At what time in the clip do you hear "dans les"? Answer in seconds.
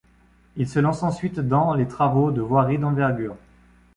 1.39-1.87